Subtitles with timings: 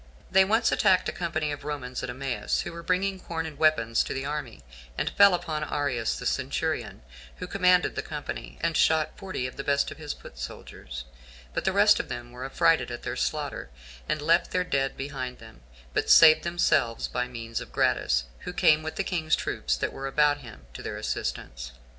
[0.31, 4.03] They once attacked a company of Romans at Emmaus, who were bringing corn and weapons
[4.05, 4.63] to the army,
[4.97, 7.03] and fell upon Arius, the centurion,
[7.35, 11.03] who commanded the company, and shot forty of the best of his foot soldiers;
[11.53, 13.69] but the rest of them were affrighted at their slaughter,
[14.09, 15.61] and left their dead behind them,
[15.93, 19.93] but saved themselves by the means of Gratus, who came with the king's troops that
[19.93, 21.73] were about him to their assistance.